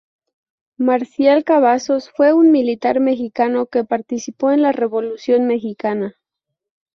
Marcial 0.79 1.43
Cavazos 1.43 2.09
fue 2.09 2.33
un 2.33 2.49
militar 2.49 2.99
mexicano 2.99 3.67
que 3.67 3.83
participó 3.85 4.49
en 4.49 4.63
la 4.63 4.71
Revolución 4.71 5.45
mexicana. 5.45 6.15